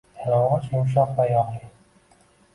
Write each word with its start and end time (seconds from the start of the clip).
Yalang'och, 0.21 0.65
yumshoq 0.71 1.13
va 1.21 1.29
yog'li 1.33 1.71